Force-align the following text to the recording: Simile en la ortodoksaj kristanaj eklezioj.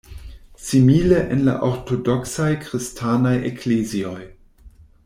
Simile 0.67 1.19
en 1.35 1.43
la 1.49 1.53
ortodoksaj 1.67 2.49
kristanaj 2.65 3.37
eklezioj. 3.53 4.21